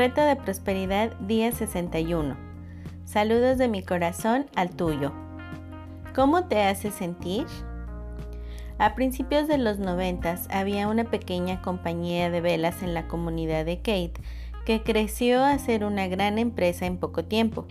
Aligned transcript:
Reto 0.00 0.22
de 0.22 0.34
Prosperidad 0.34 1.12
día 1.18 1.52
61. 1.52 2.34
Saludos 3.04 3.58
de 3.58 3.68
mi 3.68 3.82
corazón 3.82 4.46
al 4.56 4.70
tuyo. 4.70 5.12
¿Cómo 6.14 6.46
te 6.46 6.62
hace 6.62 6.90
sentir? 6.90 7.44
A 8.78 8.94
principios 8.94 9.46
de 9.46 9.58
los 9.58 9.78
noventas 9.78 10.48
había 10.50 10.88
una 10.88 11.04
pequeña 11.04 11.60
compañía 11.60 12.30
de 12.30 12.40
velas 12.40 12.82
en 12.82 12.94
la 12.94 13.08
comunidad 13.08 13.66
de 13.66 13.76
Kate 13.76 14.14
que 14.64 14.82
creció 14.82 15.44
a 15.44 15.58
ser 15.58 15.84
una 15.84 16.08
gran 16.08 16.38
empresa 16.38 16.86
en 16.86 16.96
poco 16.96 17.26
tiempo. 17.26 17.66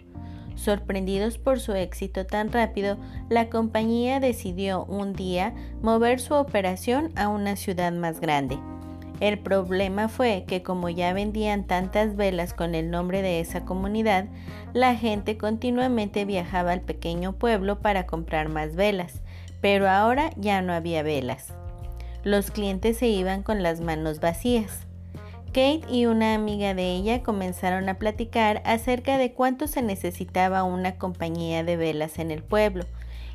Sorprendidos 0.53 1.39
por 1.39 1.59
su 1.59 1.73
éxito 1.73 2.27
tan 2.27 2.51
rápido, 2.51 2.97
la 3.29 3.49
compañía 3.49 4.19
decidió 4.19 4.85
un 4.85 5.13
día 5.13 5.55
mover 5.81 6.19
su 6.19 6.35
operación 6.35 7.11
a 7.15 7.27
una 7.27 7.55
ciudad 7.55 7.91
más 7.91 8.19
grande. 8.19 8.59
El 9.19 9.37
problema 9.37 10.07
fue 10.07 10.45
que 10.47 10.63
como 10.63 10.89
ya 10.89 11.11
vendían 11.13 11.65
tantas 11.65 12.15
velas 12.15 12.53
con 12.53 12.73
el 12.73 12.89
nombre 12.89 13.21
de 13.21 13.41
esa 13.41 13.65
comunidad, 13.65 14.25
la 14.73 14.95
gente 14.95 15.37
continuamente 15.37 16.23
viajaba 16.23 16.71
al 16.71 16.81
pequeño 16.81 17.33
pueblo 17.33 17.79
para 17.79 18.05
comprar 18.05 18.47
más 18.47 18.75
velas, 18.75 19.21
pero 19.59 19.89
ahora 19.89 20.29
ya 20.37 20.61
no 20.61 20.73
había 20.73 21.03
velas. 21.03 21.53
Los 22.23 22.51
clientes 22.51 22.97
se 22.97 23.07
iban 23.07 23.43
con 23.43 23.61
las 23.61 23.81
manos 23.81 24.19
vacías. 24.19 24.85
Kate 25.47 25.81
y 25.89 26.05
una 26.05 26.35
amiga 26.35 26.73
de 26.73 26.91
ella 26.91 27.23
comenzaron 27.23 27.89
a 27.89 27.95
platicar 27.95 28.61
acerca 28.65 29.17
de 29.17 29.33
cuánto 29.33 29.67
se 29.67 29.81
necesitaba 29.81 30.63
una 30.63 30.95
compañía 30.97 31.63
de 31.63 31.75
velas 31.75 32.19
en 32.19 32.31
el 32.31 32.43
pueblo 32.43 32.85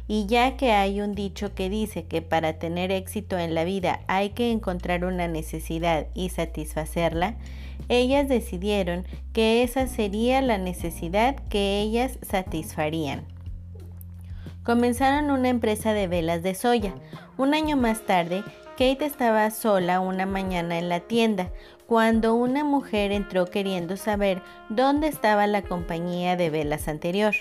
y 0.06 0.26
ya 0.26 0.56
que 0.56 0.72
hay 0.72 1.00
un 1.00 1.14
dicho 1.14 1.54
que 1.54 1.70
dice 1.70 2.04
que 2.04 2.20
para 2.22 2.58
tener 2.58 2.90
éxito 2.90 3.38
en 3.38 3.54
la 3.54 3.64
vida 3.64 4.00
hay 4.06 4.30
que 4.30 4.50
encontrar 4.50 5.04
una 5.04 5.28
necesidad 5.28 6.06
y 6.14 6.28
satisfacerla, 6.28 7.36
ellas 7.88 8.28
decidieron 8.28 9.06
que 9.32 9.62
esa 9.62 9.86
sería 9.86 10.40
la 10.42 10.58
necesidad 10.58 11.36
que 11.48 11.80
ellas 11.80 12.18
satisfarían. 12.22 13.24
Comenzaron 14.62 15.30
una 15.30 15.50
empresa 15.50 15.92
de 15.92 16.06
velas 16.06 16.42
de 16.42 16.54
soya. 16.54 16.94
Un 17.36 17.52
año 17.52 17.76
más 17.76 18.06
tarde, 18.06 18.42
Kate 18.78 19.04
estaba 19.04 19.50
sola 19.50 20.00
una 20.00 20.24
mañana 20.24 20.78
en 20.78 20.88
la 20.88 21.00
tienda 21.00 21.50
cuando 21.86 22.34
una 22.34 22.64
mujer 22.64 23.12
entró 23.12 23.46
queriendo 23.46 23.96
saber 23.96 24.42
dónde 24.70 25.08
estaba 25.08 25.46
la 25.46 25.62
compañía 25.62 26.36
de 26.36 26.48
velas 26.48 26.88
anterior. 26.88 27.34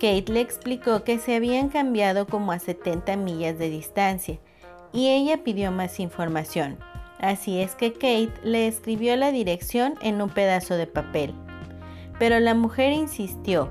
Kate 0.00 0.32
le 0.32 0.40
explicó 0.40 1.04
que 1.04 1.18
se 1.18 1.34
habían 1.34 1.70
cambiado 1.70 2.26
como 2.26 2.52
a 2.52 2.58
70 2.58 3.16
millas 3.16 3.58
de 3.58 3.70
distancia 3.70 4.38
y 4.92 5.08
ella 5.08 5.42
pidió 5.42 5.72
más 5.72 6.00
información. 6.00 6.78
Así 7.18 7.60
es 7.60 7.74
que 7.74 7.92
Kate 7.92 8.32
le 8.42 8.66
escribió 8.66 9.16
la 9.16 9.32
dirección 9.32 9.94
en 10.02 10.20
un 10.20 10.28
pedazo 10.28 10.74
de 10.74 10.86
papel. 10.86 11.34
Pero 12.18 12.40
la 12.40 12.54
mujer 12.54 12.92
insistió. 12.92 13.70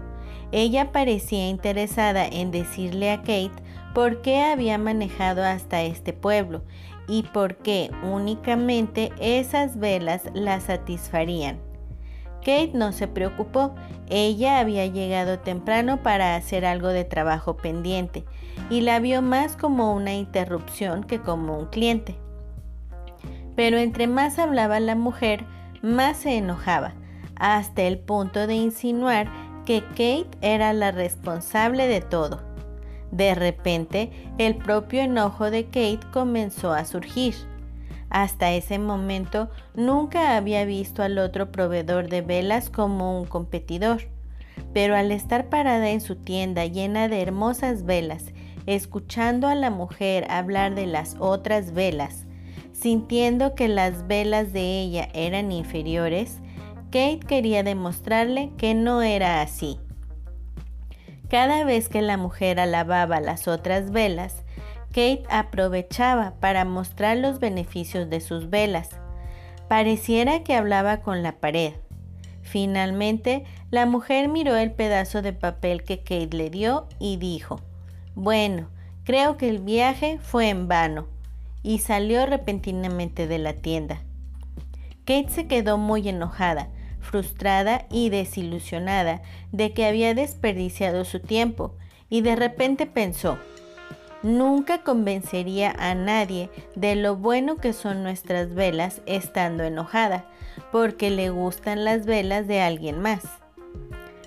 Ella 0.51 0.91
parecía 0.91 1.47
interesada 1.47 2.25
en 2.25 2.51
decirle 2.51 3.11
a 3.11 3.17
Kate 3.17 3.51
por 3.93 4.21
qué 4.21 4.41
había 4.41 4.77
manejado 4.77 5.43
hasta 5.43 5.83
este 5.83 6.13
pueblo 6.13 6.63
y 7.07 7.23
por 7.23 7.57
qué 7.57 7.91
únicamente 8.03 9.11
esas 9.19 9.77
velas 9.77 10.23
la 10.33 10.59
satisfarían. 10.59 11.59
Kate 12.45 12.71
no 12.75 12.91
se 12.91 13.07
preocupó, 13.07 13.73
ella 14.07 14.59
había 14.59 14.85
llegado 14.85 15.39
temprano 15.39 16.03
para 16.03 16.35
hacer 16.35 16.63
algo 16.63 16.89
de 16.89 17.03
trabajo 17.03 17.57
pendiente 17.57 18.23
y 18.69 18.81
la 18.81 18.99
vio 18.99 19.23
más 19.23 19.55
como 19.57 19.95
una 19.95 20.13
interrupción 20.13 21.03
que 21.03 21.19
como 21.19 21.57
un 21.57 21.65
cliente. 21.65 22.15
Pero 23.55 23.79
entre 23.79 24.05
más 24.05 24.37
hablaba 24.37 24.79
la 24.79 24.93
mujer, 24.93 25.43
más 25.81 26.17
se 26.17 26.37
enojaba, 26.37 26.93
hasta 27.35 27.81
el 27.81 27.97
punto 27.97 28.45
de 28.45 28.53
insinuar 28.53 29.27
que 29.65 29.81
Kate 29.81 30.29
era 30.41 30.71
la 30.73 30.91
responsable 30.91 31.87
de 31.87 32.01
todo. 32.01 32.43
De 33.11 33.33
repente, 33.33 34.11
el 34.37 34.55
propio 34.55 35.01
enojo 35.01 35.49
de 35.49 35.65
Kate 35.65 36.01
comenzó 36.13 36.73
a 36.73 36.85
surgir. 36.85 37.33
Hasta 38.15 38.53
ese 38.53 38.79
momento 38.79 39.49
nunca 39.73 40.37
había 40.37 40.63
visto 40.63 41.03
al 41.03 41.17
otro 41.17 41.51
proveedor 41.51 42.07
de 42.07 42.21
velas 42.21 42.69
como 42.69 43.19
un 43.19 43.27
competidor, 43.27 44.03
pero 44.73 44.95
al 44.95 45.11
estar 45.11 45.49
parada 45.49 45.89
en 45.89 45.99
su 45.99 46.15
tienda 46.15 46.65
llena 46.65 47.09
de 47.09 47.21
hermosas 47.21 47.83
velas, 47.83 48.27
escuchando 48.67 49.49
a 49.49 49.55
la 49.55 49.69
mujer 49.69 50.31
hablar 50.31 50.75
de 50.75 50.85
las 50.85 51.17
otras 51.19 51.73
velas, 51.73 52.25
sintiendo 52.71 53.53
que 53.53 53.67
las 53.67 54.07
velas 54.07 54.53
de 54.53 54.79
ella 54.79 55.09
eran 55.13 55.51
inferiores, 55.51 56.39
Kate 56.91 57.19
quería 57.19 57.63
demostrarle 57.63 58.53
que 58.57 58.75
no 58.75 59.01
era 59.01 59.41
así. 59.41 59.77
Cada 61.27 61.65
vez 61.65 61.89
que 61.89 62.01
la 62.01 62.15
mujer 62.15 62.61
alababa 62.61 63.19
las 63.19 63.49
otras 63.49 63.91
velas, 63.91 64.44
Kate 64.95 65.23
aprovechaba 65.29 66.35
para 66.39 66.63
mostrar 66.63 67.17
los 67.17 67.41
beneficios 67.41 68.09
de 68.09 68.21
sus 68.21 68.49
velas. 68.49 68.91
Pareciera 69.67 70.41
que 70.45 70.55
hablaba 70.55 71.01
con 71.01 71.21
la 71.21 71.33
pared. 71.33 71.73
Finalmente, 72.43 73.43
la 73.71 73.85
mujer 73.85 74.29
miró 74.29 74.55
el 74.55 74.71
pedazo 74.71 75.21
de 75.21 75.33
papel 75.33 75.83
que 75.83 75.97
Kate 75.97 76.29
le 76.37 76.49
dio 76.49 76.87
y 76.97 77.17
dijo, 77.17 77.59
Bueno, 78.13 78.69
creo 79.03 79.35
que 79.35 79.49
el 79.49 79.59
viaje 79.59 80.17
fue 80.21 80.47
en 80.47 80.69
vano, 80.69 81.07
y 81.61 81.79
salió 81.79 82.25
repentinamente 82.25 83.27
de 83.27 83.39
la 83.39 83.51
tienda. 83.51 84.01
Kate 85.03 85.29
se 85.29 85.47
quedó 85.47 85.77
muy 85.77 86.07
enojada, 86.07 86.69
frustrada 87.01 87.85
y 87.91 88.11
desilusionada 88.11 89.23
de 89.51 89.73
que 89.73 89.87
había 89.87 90.13
desperdiciado 90.13 91.03
su 91.03 91.19
tiempo, 91.19 91.73
y 92.07 92.21
de 92.21 92.37
repente 92.37 92.85
pensó, 92.85 93.37
Nunca 94.25 94.79
convencería 94.79 95.75
a 95.77 95.93
nadie 95.93 96.49
de 96.73 96.95
lo 96.95 97.15
bueno 97.15 97.57
que 97.57 97.73
son 97.73 98.01
nuestras 98.01 98.55
velas 98.55 99.03
estando 99.05 99.63
enojada, 99.63 100.25
porque 100.71 101.11
le 101.11 101.29
gustan 101.29 101.85
las 101.85 102.07
velas 102.07 102.47
de 102.47 102.59
alguien 102.59 102.99
más. 102.99 103.21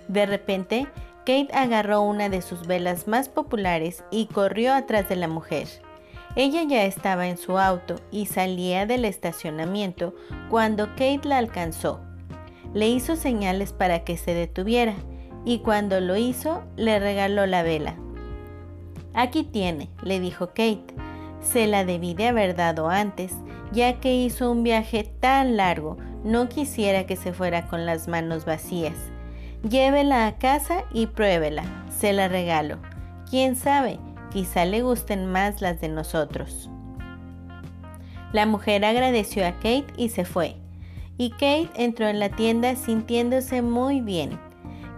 De 0.06 0.24
repente, 0.24 0.86
Kate 1.26 1.48
agarró 1.52 2.02
una 2.02 2.28
de 2.28 2.42
sus 2.42 2.68
velas 2.68 3.08
más 3.08 3.28
populares 3.28 4.04
y 4.12 4.26
corrió 4.26 4.72
atrás 4.72 5.08
de 5.08 5.16
la 5.16 5.26
mujer. 5.26 5.66
Ella 6.36 6.62
ya 6.62 6.84
estaba 6.84 7.26
en 7.26 7.36
su 7.36 7.58
auto 7.58 7.96
y 8.12 8.26
salía 8.26 8.86
del 8.86 9.04
estacionamiento 9.04 10.14
cuando 10.48 10.90
Kate 10.90 11.22
la 11.24 11.38
alcanzó. 11.38 12.00
Le 12.72 12.88
hizo 12.88 13.16
señales 13.16 13.72
para 13.72 14.04
que 14.04 14.16
se 14.16 14.32
detuviera 14.32 14.94
y 15.44 15.58
cuando 15.58 15.98
lo 15.98 16.16
hizo 16.16 16.62
le 16.76 17.00
regaló 17.00 17.46
la 17.46 17.64
vela. 17.64 17.96
Aquí 19.14 19.44
tiene, 19.44 19.90
le 20.02 20.20
dijo 20.20 20.48
Kate. 20.48 20.94
Se 21.40 21.66
la 21.66 21.84
debí 21.84 22.14
de 22.14 22.28
haber 22.28 22.56
dado 22.56 22.88
antes, 22.88 23.32
ya 23.72 24.00
que 24.00 24.14
hizo 24.14 24.50
un 24.50 24.62
viaje 24.62 25.04
tan 25.04 25.56
largo, 25.56 25.96
no 26.24 26.48
quisiera 26.48 27.06
que 27.06 27.16
se 27.16 27.32
fuera 27.32 27.68
con 27.68 27.86
las 27.86 28.08
manos 28.08 28.44
vacías. 28.44 28.96
Llévela 29.68 30.26
a 30.26 30.38
casa 30.38 30.84
y 30.92 31.06
pruébela, 31.06 31.64
se 31.90 32.12
la 32.12 32.28
regalo. 32.28 32.78
Quién 33.30 33.56
sabe, 33.56 33.98
quizá 34.32 34.64
le 34.64 34.82
gusten 34.82 35.26
más 35.26 35.60
las 35.60 35.80
de 35.80 35.88
nosotros. 35.88 36.70
La 38.32 38.46
mujer 38.46 38.84
agradeció 38.84 39.46
a 39.46 39.52
Kate 39.52 39.86
y 39.96 40.10
se 40.10 40.24
fue. 40.24 40.56
Y 41.16 41.30
Kate 41.30 41.70
entró 41.74 42.08
en 42.08 42.20
la 42.20 42.28
tienda 42.28 42.76
sintiéndose 42.76 43.62
muy 43.62 44.00
bien. 44.00 44.38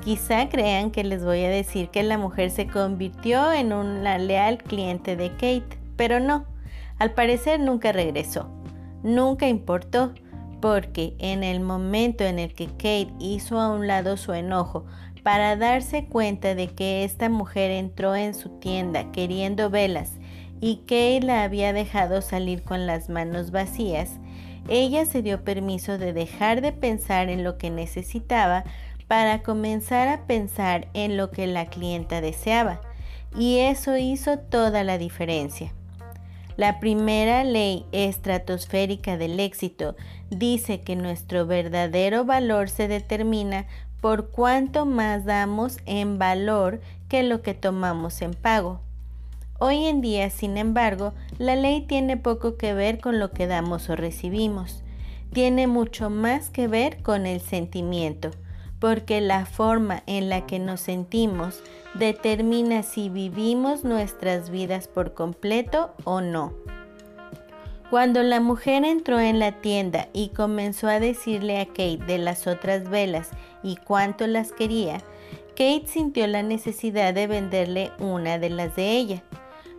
Quizá 0.05 0.49
crean 0.49 0.91
que 0.91 1.05
les 1.05 1.25
voy 1.25 1.45
a 1.45 1.51
decir 1.51 1.91
que 1.91 2.03
la 2.03 2.17
mujer 2.17 2.51
se 2.51 2.67
convirtió 2.67 3.53
en 3.53 3.73
una 3.73 4.17
leal 4.17 4.59
cliente 4.59 5.15
de 5.15 5.31
Kate, 5.33 5.79
pero 5.97 6.21
no, 6.21 6.47
al 6.99 7.13
parecer 7.13 7.61
nunca 7.61 7.93
regresó. 7.93 8.49
Nunca 9.03 9.49
importó, 9.49 10.15
porque 10.61 11.15
en 11.19 11.43
el 11.43 11.61
momento 11.61 12.25
en 12.25 12.39
el 12.39 12.55
que 12.55 12.67
Kate 12.67 13.13
hizo 13.19 13.61
a 13.61 13.73
un 13.73 13.87
lado 13.87 14.17
su 14.17 14.33
enojo 14.33 14.85
para 15.23 15.57
darse 15.57 16.07
cuenta 16.07 16.55
de 16.55 16.69
que 16.69 17.05
esta 17.05 17.29
mujer 17.29 17.71
entró 17.71 18.17
en 18.17 18.35
su 18.35 18.49
tienda 18.59 19.13
queriendo 19.13 19.69
velas 19.69 20.13
y 20.61 20.77
Kate 20.87 21.21
la 21.23 21.43
había 21.43 21.73
dejado 21.73 22.23
salir 22.23 22.63
con 22.63 22.87
las 22.87 23.09
manos 23.09 23.51
vacías, 23.51 24.19
ella 24.69 25.07
se 25.07 25.23
dio 25.23 25.43
permiso 25.43 25.99
de 25.99 26.13
dejar 26.13 26.61
de 26.61 26.73
pensar 26.73 27.31
en 27.31 27.45
lo 27.45 27.57
que 27.57 27.71
necesitaba 27.71 28.65
para 29.11 29.43
comenzar 29.43 30.07
a 30.07 30.25
pensar 30.29 30.87
en 30.95 31.17
lo 31.17 31.33
que 31.33 31.49
la 31.49 31.67
clienta 31.67 32.21
deseaba 32.21 32.81
y 33.37 33.59
eso 33.59 33.97
hizo 33.97 34.39
toda 34.39 34.85
la 34.85 34.99
diferencia. 34.99 35.73
La 36.57 36.79
primera 36.79 37.43
ley 37.43 37.87
estratosférica 37.91 39.17
del 39.17 39.41
éxito 39.41 39.97
dice 40.31 40.83
que 40.83 40.95
nuestro 40.95 41.45
verdadero 41.45 42.25
valor 42.25 42.69
se 42.69 42.87
determina 42.87 43.67
por 44.01 44.31
cuánto 44.31 44.87
más 44.87 45.25
damos 45.25 45.79
en 45.87 46.21
valor 46.21 46.81
que 47.09 47.25
lo 47.25 47.43
que 47.43 47.55
tomamos 47.55 48.23
en 48.23 48.33
pago. 48.33 48.79
Hoy 49.59 49.87
en 49.87 50.03
día, 50.03 50.31
sin 50.31 50.57
embargo, 50.57 51.15
la 51.37 51.57
ley 51.57 51.81
tiene 51.81 52.17
poco 52.17 52.57
que 52.57 52.75
ver 52.75 53.01
con 53.01 53.19
lo 53.19 53.33
que 53.33 53.49
damos 53.49 53.91
o 53.91 53.97
recibimos 53.97 54.85
tiene 55.33 55.67
mucho 55.67 56.11
más 56.11 56.51
que 56.51 56.67
ver 56.67 57.03
con 57.03 57.27
el 57.27 57.41
sentimiento, 57.41 58.31
porque 58.81 59.21
la 59.21 59.45
forma 59.47 60.03
en 60.07 60.29
la 60.29 60.47
que 60.47 60.59
nos 60.59 60.81
sentimos 60.81 61.63
determina 61.95 62.83
si 62.83 63.09
vivimos 63.09 63.85
nuestras 63.85 64.51
vidas 64.51 64.89
por 64.89 65.15
completo 65.15 65.95
o 66.05 66.21
no. 66.21 66.55
Cuando 67.91 68.23
la 68.23 68.41
mujer 68.41 68.85
entró 68.85 69.19
en 69.19 69.39
la 69.41 69.61
tienda 69.61 70.09
y 70.13 70.29
comenzó 70.29 70.89
a 70.89 71.01
decirle 71.01 71.61
a 71.61 71.67
Kate 71.67 71.99
de 72.07 72.19
las 72.19 72.47
otras 72.47 72.89
velas 72.89 73.31
y 73.63 73.77
cuánto 73.77 74.27
las 74.29 74.53
quería, 74.53 74.99
Kate 75.51 75.87
sintió 75.87 76.27
la 76.29 76.43
necesidad 76.43 77.13
de 77.13 77.27
venderle 77.27 77.91
una 77.99 78.39
de 78.39 78.49
las 78.49 78.77
de 78.77 78.93
ella. 78.93 79.23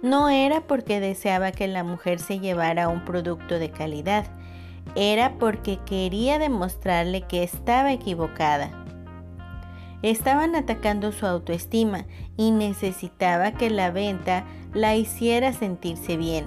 No 0.02 0.30
era 0.30 0.62
porque 0.62 1.00
deseaba 1.00 1.52
que 1.52 1.68
la 1.68 1.84
mujer 1.84 2.20
se 2.20 2.40
llevara 2.40 2.90
un 2.90 3.06
producto 3.06 3.58
de 3.60 3.72
calidad, 3.72 4.26
era 4.96 5.38
porque 5.40 5.80
quería 5.86 6.38
demostrarle 6.38 7.22
que 7.22 7.44
estaba 7.44 7.94
equivocada. 7.94 8.81
Estaban 10.04 10.56
atacando 10.56 11.12
su 11.12 11.26
autoestima 11.26 12.06
y 12.38 12.52
necesitaba 12.52 13.52
que 13.52 13.70
la 13.70 13.92
venta 13.92 14.46
la 14.74 14.96
hiciera 14.96 15.54
sentirse 15.54 16.18
bien. 16.18 16.46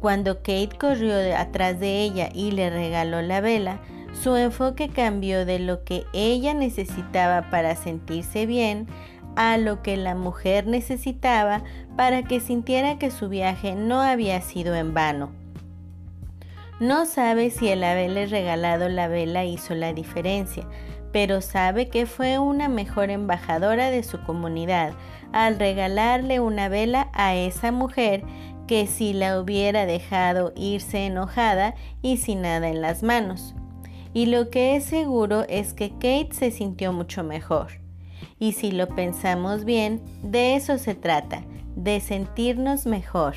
Cuando 0.00 0.36
Kate 0.36 0.70
corrió 0.78 1.14
atrás 1.36 1.78
de 1.78 2.02
ella 2.02 2.30
y 2.32 2.52
le 2.52 2.70
regaló 2.70 3.20
la 3.22 3.40
vela, 3.40 3.80
su 4.12 4.36
enfoque 4.36 4.88
cambió 4.88 5.44
de 5.44 5.58
lo 5.58 5.84
que 5.84 6.04
ella 6.12 6.54
necesitaba 6.54 7.50
para 7.50 7.76
sentirse 7.76 8.46
bien 8.46 8.86
a 9.36 9.56
lo 9.58 9.82
que 9.82 9.96
la 9.96 10.14
mujer 10.14 10.66
necesitaba 10.66 11.62
para 11.96 12.22
que 12.22 12.40
sintiera 12.40 12.98
que 12.98 13.10
su 13.10 13.28
viaje 13.28 13.74
no 13.74 14.00
había 14.00 14.40
sido 14.40 14.74
en 14.74 14.94
vano. 14.94 15.30
No 16.80 17.04
sabe 17.04 17.50
si 17.50 17.68
el 17.68 17.84
haberle 17.84 18.26
regalado 18.26 18.88
la 18.88 19.06
vela 19.06 19.44
hizo 19.44 19.74
la 19.74 19.92
diferencia, 19.92 20.66
pero 21.12 21.40
sabe 21.40 21.88
que 21.88 22.06
fue 22.06 22.38
una 22.38 22.68
mejor 22.68 23.10
embajadora 23.10 23.90
de 23.90 24.02
su 24.02 24.22
comunidad 24.22 24.92
al 25.32 25.58
regalarle 25.58 26.40
una 26.40 26.68
vela 26.68 27.10
a 27.12 27.34
esa 27.34 27.72
mujer 27.72 28.24
que 28.66 28.86
si 28.86 29.12
la 29.12 29.40
hubiera 29.40 29.86
dejado 29.86 30.52
irse 30.56 31.06
enojada 31.06 31.74
y 32.02 32.18
sin 32.18 32.42
nada 32.42 32.68
en 32.68 32.80
las 32.80 33.02
manos. 33.02 33.54
Y 34.12 34.26
lo 34.26 34.50
que 34.50 34.76
es 34.76 34.84
seguro 34.84 35.44
es 35.48 35.72
que 35.72 35.90
Kate 35.90 36.30
se 36.32 36.50
sintió 36.50 36.92
mucho 36.92 37.22
mejor. 37.22 37.80
Y 38.38 38.52
si 38.52 38.72
lo 38.72 38.88
pensamos 38.88 39.64
bien, 39.64 40.00
de 40.22 40.56
eso 40.56 40.78
se 40.78 40.94
trata, 40.94 41.42
de 41.76 42.00
sentirnos 42.00 42.86
mejor. 42.86 43.34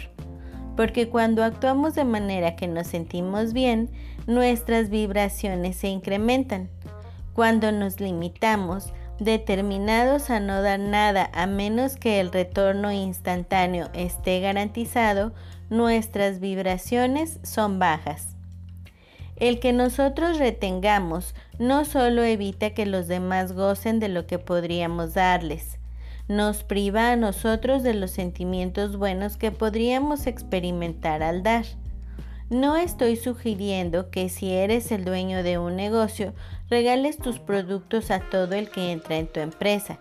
Porque 0.75 1.09
cuando 1.09 1.43
actuamos 1.43 1.93
de 1.93 2.05
manera 2.05 2.55
que 2.55 2.67
nos 2.67 2.87
sentimos 2.87 3.53
bien, 3.53 3.91
nuestras 4.25 4.89
vibraciones 4.89 5.75
se 5.75 5.89
incrementan. 5.89 6.69
Cuando 7.33 7.71
nos 7.71 8.00
limitamos, 8.00 8.94
determinados 9.19 10.30
a 10.30 10.39
no 10.39 10.62
dar 10.62 10.80
nada 10.80 11.30
a 11.33 11.47
menos 11.47 11.95
que 11.95 12.19
el 12.19 12.31
retorno 12.31 12.91
instantáneo 12.91 13.89
esté 13.94 14.39
garantizado, 14.39 15.33
nuestras 15.69 16.39
vibraciones 16.39 17.39
son 17.44 17.80
bajas. 17.80 18.35
El 19.35 19.59
que 19.59 19.74
nosotros 19.74 20.38
retengamos 20.38 21.33
no 21.57 21.85
solo 21.85 22.24
evita 22.24 22.71
que 22.71 22.85
los 22.85 23.07
demás 23.07 23.53
gocen 23.53 24.00
de 24.00 24.09
lo 24.09 24.27
que 24.27 24.38
podríamos 24.38 25.15
darles, 25.15 25.79
nos 26.27 26.63
priva 26.63 27.12
a 27.12 27.15
nosotros 27.15 27.83
de 27.83 27.94
los 27.94 28.12
sentimientos 28.12 28.95
buenos 28.95 29.38
que 29.38 29.51
podríamos 29.51 30.27
experimentar 30.27 31.24
al 31.24 31.44
dar. 31.44 31.65
No 32.53 32.75
estoy 32.75 33.15
sugiriendo 33.15 34.11
que 34.11 34.29
si 34.29 34.51
eres 34.51 34.91
el 34.91 35.05
dueño 35.05 35.41
de 35.41 35.57
un 35.57 35.75
negocio, 35.75 36.35
regales 36.69 37.17
tus 37.17 37.39
productos 37.39 38.11
a 38.11 38.19
todo 38.19 38.53
el 38.53 38.69
que 38.69 38.91
entra 38.91 39.17
en 39.17 39.25
tu 39.25 39.39
empresa. 39.39 40.00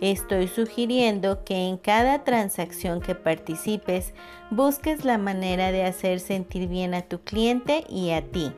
Estoy 0.00 0.48
sugiriendo 0.48 1.44
que 1.44 1.68
en 1.68 1.76
cada 1.76 2.24
transacción 2.24 3.02
que 3.02 3.14
participes 3.14 4.14
busques 4.50 5.04
la 5.04 5.18
manera 5.18 5.72
de 5.72 5.84
hacer 5.84 6.20
sentir 6.20 6.68
bien 6.68 6.94
a 6.94 7.02
tu 7.02 7.20
cliente 7.20 7.84
y 7.86 8.12
a 8.12 8.22
ti. 8.22 8.50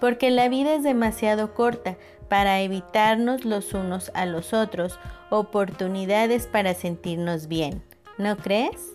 Porque 0.00 0.30
la 0.30 0.48
vida 0.48 0.76
es 0.76 0.84
demasiado 0.84 1.54
corta 1.54 1.96
para 2.28 2.60
evitarnos 2.60 3.44
los 3.44 3.74
unos 3.74 4.12
a 4.14 4.26
los 4.26 4.52
otros 4.52 4.96
oportunidades 5.30 6.46
para 6.46 6.72
sentirnos 6.74 7.48
bien. 7.48 7.82
¿No 8.16 8.36
crees? 8.36 8.94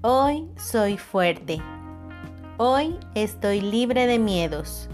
Hoy 0.00 0.46
soy 0.56 0.96
fuerte. 0.96 1.58
Hoy 2.56 2.94
estoy 3.16 3.60
libre 3.60 4.06
de 4.06 4.20
miedos. 4.20 4.88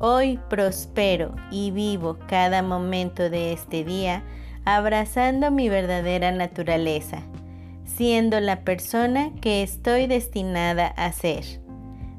Hoy 0.00 0.40
prospero 0.50 1.36
y 1.52 1.70
vivo 1.70 2.18
cada 2.26 2.60
momento 2.60 3.30
de 3.30 3.52
este 3.52 3.84
día 3.84 4.24
abrazando 4.64 5.52
mi 5.52 5.68
verdadera 5.68 6.32
naturaleza, 6.32 7.22
siendo 7.84 8.40
la 8.40 8.64
persona 8.64 9.30
que 9.40 9.62
estoy 9.62 10.08
destinada 10.08 10.88
a 10.88 11.12
ser. 11.12 11.44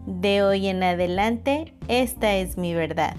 De 0.06 0.44
hoy 0.44 0.68
en 0.68 0.82
adelante, 0.82 1.74
esta 1.90 2.36
es 2.36 2.58
mi 2.58 2.74
verdad. 2.74 3.18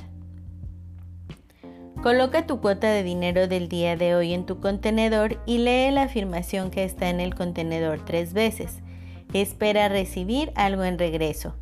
Coloca 2.02 2.46
tu 2.46 2.62
cuota 2.62 2.90
de 2.90 3.02
dinero 3.02 3.48
del 3.48 3.68
día 3.68 3.98
de 3.98 4.14
hoy 4.14 4.32
en 4.32 4.46
tu 4.46 4.60
contenedor 4.60 5.42
y 5.44 5.58
lee 5.58 5.90
la 5.90 6.04
afirmación 6.04 6.70
que 6.70 6.84
está 6.84 7.10
en 7.10 7.20
el 7.20 7.34
contenedor 7.34 8.02
tres 8.02 8.32
veces. 8.32 8.80
Espera 9.34 9.88
recibir 9.88 10.52
algo 10.54 10.84
en 10.84 10.96
regreso. 10.96 11.56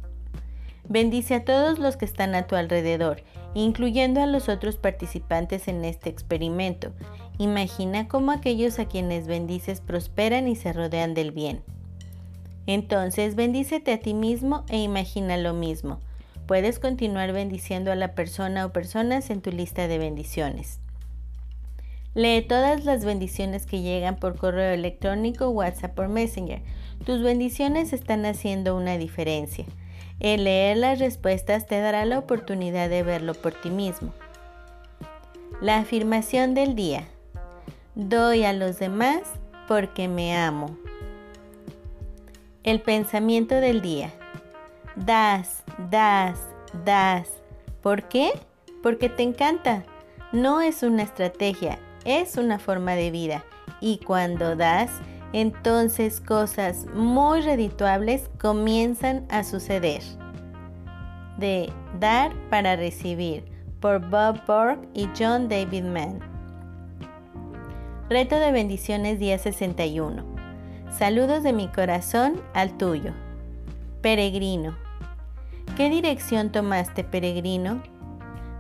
Bendice 0.89 1.37
a 1.37 1.45
todos 1.45 1.79
los 1.79 1.97
que 1.97 2.05
están 2.05 2.35
a 2.35 2.47
tu 2.47 2.55
alrededor, 2.55 3.23
incluyendo 3.55 4.21
a 4.21 4.27
los 4.27 4.51
otros 4.51 4.77
participantes 4.77 5.69
en 5.69 5.83
este 5.87 6.11
experimento. 6.11 6.93
Imagina 7.39 8.09
cómo 8.09 8.31
aquellos 8.31 8.79
a 8.79 8.85
quienes 8.85 9.27
bendices 9.27 9.81
prosperan 9.81 10.49
y 10.49 10.55
se 10.55 10.75
rodean 10.75 11.15
del 11.15 11.31
bien. 11.33 11.63
Entonces, 12.67 13.37
bendícete 13.37 13.93
a 13.93 14.01
ti 14.01 14.13
mismo 14.13 14.65
e 14.69 14.77
imagina 14.77 15.39
lo 15.39 15.55
mismo. 15.55 15.99
Puedes 16.47 16.79
continuar 16.79 17.33
bendiciendo 17.33 17.91
a 17.91 17.97
la 17.97 18.15
persona 18.15 18.67
o 18.67 18.73
personas 18.73 19.31
en 19.31 19.41
tu 19.41 19.51
lista 19.51 19.89
de 19.89 19.97
bendiciones. 19.97 20.79
Lee 22.15 22.43
todas 22.43 22.85
las 22.85 23.07
bendiciones 23.07 23.65
que 23.65 23.81
llegan 23.81 24.17
por 24.17 24.37
correo 24.37 24.75
electrónico, 24.75 25.49
WhatsApp 25.49 25.99
o 25.99 26.09
Messenger. 26.09 26.61
Tus 27.05 27.21
bendiciones 27.21 27.93
están 27.93 28.25
haciendo 28.27 28.77
una 28.77 28.97
diferencia. 28.97 29.65
El 30.21 30.45
leer 30.45 30.77
las 30.77 31.01
respuestas 31.01 31.67
te 31.67 31.81
dará 31.81 32.05
la 32.05 32.19
oportunidad 32.19 32.89
de 32.89 33.03
verlo 33.03 33.35
por 33.35 33.55
ti 33.55 33.71
mismo. 33.71 34.13
La 35.61 35.79
afirmación 35.79 36.55
del 36.55 36.77
día. 36.77 37.09
Doy 37.97 38.45
a 38.45 38.53
los 38.53 38.79
demás 38.79 39.23
porque 39.67 40.07
me 40.07 40.37
amo. 40.37 40.77
El 42.63 42.81
pensamiento 42.81 43.57
del 43.57 43.83
día. 43.83 44.13
Das, 44.95 45.65
das, 45.91 46.39
das. 46.85 47.29
¿Por 47.83 48.09
qué? 48.09 48.31
Porque 48.81 49.09
te 49.09 49.25
encanta. 49.25 49.83
No 50.31 50.61
es 50.61 50.85
una 50.85 51.03
estrategia, 51.03 51.81
es 52.05 52.37
una 52.37 52.61
forma 52.61 52.95
de 52.95 53.11
vida 53.11 53.45
y 53.81 53.99
cuando 53.99 54.55
das, 54.55 54.91
entonces 55.33 56.21
cosas 56.21 56.87
muy 56.95 57.41
redituables 57.41 58.29
comienzan 58.41 59.27
a 59.31 59.45
suceder. 59.45 60.03
De 61.39 61.73
Dar 61.99 62.33
para 62.51 62.77
Recibir 62.77 63.45
por 63.81 64.01
Bob 64.11 64.45
Borg 64.47 64.79
y 64.95 65.09
John 65.19 65.49
David 65.49 65.85
Mann. 65.85 66.21
Reto 68.09 68.37
de 68.37 68.53
bendiciones 68.53 69.19
día 69.19 69.39
61. 69.39 70.23
Saludos 70.91 71.43
de 71.43 71.53
mi 71.53 71.69
corazón 71.69 72.41
al 72.53 72.77
tuyo. 72.77 73.13
Peregrino. 74.03 74.77
¿Qué 75.77 75.89
dirección 75.89 76.53
tomaste, 76.53 77.03
peregrino? 77.03 77.83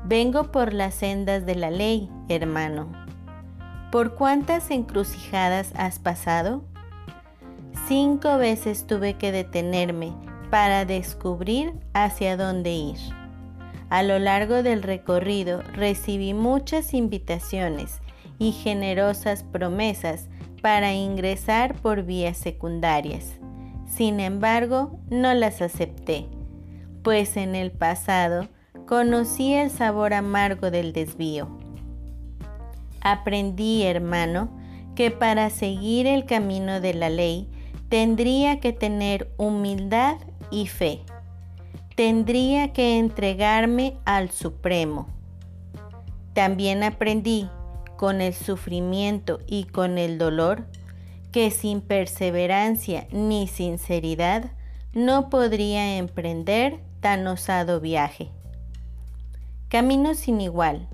Vengo 0.04 0.50
por 0.50 0.72
las 0.72 0.94
sendas 0.94 1.44
de 1.44 1.54
la 1.54 1.70
ley, 1.70 2.08
hermano. 2.28 3.01
¿Por 3.92 4.14
cuántas 4.14 4.70
encrucijadas 4.70 5.70
has 5.76 5.98
pasado? 5.98 6.64
Cinco 7.86 8.38
veces 8.38 8.86
tuve 8.86 9.18
que 9.18 9.32
detenerme 9.32 10.14
para 10.48 10.86
descubrir 10.86 11.74
hacia 11.92 12.38
dónde 12.38 12.72
ir. 12.72 12.96
A 13.90 14.02
lo 14.02 14.18
largo 14.18 14.62
del 14.62 14.82
recorrido 14.82 15.60
recibí 15.74 16.32
muchas 16.32 16.94
invitaciones 16.94 18.00
y 18.38 18.52
generosas 18.52 19.42
promesas 19.42 20.30
para 20.62 20.94
ingresar 20.94 21.74
por 21.74 22.02
vías 22.02 22.38
secundarias. 22.38 23.34
Sin 23.86 24.20
embargo, 24.20 24.98
no 25.10 25.34
las 25.34 25.60
acepté, 25.60 26.28
pues 27.02 27.36
en 27.36 27.54
el 27.54 27.70
pasado 27.70 28.48
conocí 28.86 29.52
el 29.52 29.68
sabor 29.68 30.14
amargo 30.14 30.70
del 30.70 30.94
desvío. 30.94 31.61
Aprendí, 33.02 33.82
hermano, 33.82 34.48
que 34.94 35.10
para 35.10 35.50
seguir 35.50 36.06
el 36.06 36.24
camino 36.24 36.80
de 36.80 36.94
la 36.94 37.10
ley 37.10 37.48
tendría 37.88 38.60
que 38.60 38.72
tener 38.72 39.32
humildad 39.36 40.16
y 40.50 40.66
fe. 40.66 41.00
Tendría 41.96 42.72
que 42.72 42.98
entregarme 42.98 43.96
al 44.04 44.30
Supremo. 44.30 45.08
También 46.32 46.82
aprendí 46.82 47.48
con 47.96 48.20
el 48.20 48.34
sufrimiento 48.34 49.40
y 49.46 49.64
con 49.64 49.98
el 49.98 50.18
dolor 50.18 50.66
que 51.32 51.50
sin 51.50 51.80
perseverancia 51.80 53.06
ni 53.10 53.46
sinceridad 53.46 54.52
no 54.92 55.28
podría 55.30 55.96
emprender 55.96 56.80
tan 57.00 57.26
osado 57.26 57.80
viaje. 57.80 58.28
Camino 59.68 60.14
sin 60.14 60.40
igual, 60.40 60.88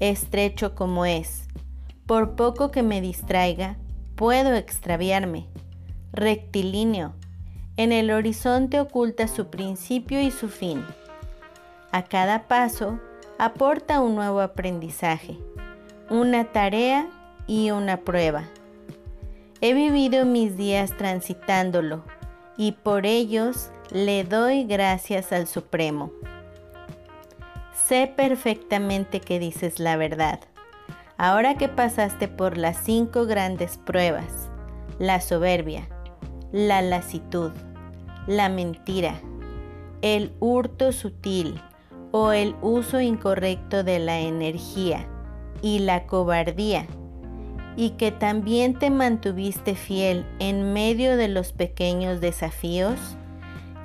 estrecho 0.00 0.74
como 0.74 1.04
es, 1.04 1.46
por 2.06 2.34
poco 2.34 2.70
que 2.70 2.82
me 2.82 3.00
distraiga, 3.00 3.76
puedo 4.16 4.54
extraviarme. 4.54 5.46
Rectilíneo, 6.12 7.14
en 7.76 7.92
el 7.92 8.10
horizonte 8.10 8.80
oculta 8.80 9.28
su 9.28 9.46
principio 9.48 10.20
y 10.20 10.30
su 10.30 10.48
fin. 10.48 10.84
A 11.92 12.02
cada 12.02 12.48
paso 12.48 12.98
aporta 13.38 14.00
un 14.00 14.16
nuevo 14.16 14.40
aprendizaje, 14.40 15.38
una 16.10 16.44
tarea 16.46 17.08
y 17.46 17.70
una 17.70 17.98
prueba. 17.98 18.44
He 19.60 19.74
vivido 19.74 20.24
mis 20.24 20.56
días 20.56 20.96
transitándolo 20.96 22.02
y 22.56 22.72
por 22.72 23.06
ellos 23.06 23.70
le 23.90 24.24
doy 24.24 24.64
gracias 24.64 25.32
al 25.32 25.46
Supremo. 25.46 26.12
Sé 27.90 28.06
perfectamente 28.06 29.20
que 29.20 29.40
dices 29.40 29.80
la 29.80 29.96
verdad 29.96 30.38
Ahora 31.18 31.56
que 31.56 31.68
pasaste 31.68 32.28
por 32.28 32.56
las 32.56 32.76
cinco 32.84 33.26
grandes 33.26 33.78
pruebas, 33.78 34.48
la 35.00 35.20
soberbia, 35.20 35.88
la 36.52 36.82
lasitud, 36.82 37.50
la 38.28 38.48
mentira, 38.48 39.20
el 40.02 40.32
hurto 40.38 40.92
sutil 40.92 41.60
o 42.12 42.30
el 42.30 42.54
uso 42.62 43.00
incorrecto 43.00 43.82
de 43.82 43.98
la 43.98 44.20
energía 44.20 45.08
y 45.60 45.80
la 45.80 46.06
cobardía, 46.06 46.86
y 47.74 47.90
que 47.96 48.12
también 48.12 48.78
te 48.78 48.90
mantuviste 48.90 49.74
fiel 49.74 50.24
en 50.38 50.72
medio 50.72 51.16
de 51.16 51.26
los 51.26 51.52
pequeños 51.52 52.20
desafíos, 52.20 53.00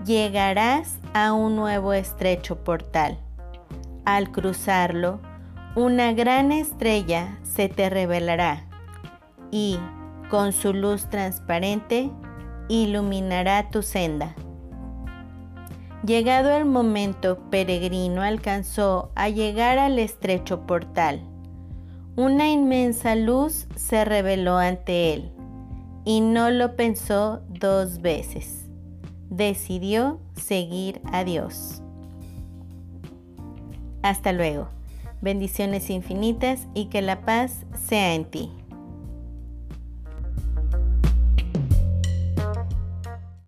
llegarás 0.06 1.00
a 1.16 1.34
un 1.34 1.56
nuevo 1.56 1.92
estrecho 1.92 2.64
portal. 2.64 3.25
Al 4.06 4.32
cruzarlo, 4.32 5.20
una 5.76 6.14
gran 6.14 6.52
estrella 6.52 7.40
se 7.42 7.70
te 7.70 7.90
revelará 7.90 8.68
y, 9.50 9.80
con 10.30 10.54
su 10.54 10.74
luz 10.74 11.10
transparente, 11.10 12.12
iluminará 12.70 13.72
tu 13.72 13.82
senda. 13.82 14.36
Llegado 16.06 16.52
el 16.52 16.66
momento, 16.66 17.40
Peregrino 17.50 18.22
alcanzó 18.22 19.12
a 19.16 19.30
llegar 19.30 19.80
al 19.80 19.98
estrecho 19.98 20.68
portal. 20.68 21.22
Una 22.16 22.48
inmensa 22.50 23.16
luz 23.16 23.68
se 23.76 24.06
reveló 24.06 24.58
ante 24.58 25.14
él 25.14 25.32
y 26.06 26.22
no 26.22 26.52
lo 26.52 26.76
pensó 26.76 27.42
dos 27.50 28.02
veces. 28.02 28.70
Decidió 29.32 30.20
seguir 30.36 31.02
a 31.12 31.24
Dios. 31.24 31.82
Hasta 34.06 34.34
luego. 34.34 34.68
Bendiciones 35.22 35.90
infinitas 35.90 36.68
y 36.76 36.90
que 36.90 37.02
la 37.02 37.22
paz 37.22 37.66
sea 37.88 38.14
en 38.14 38.26
ti. 38.26 38.52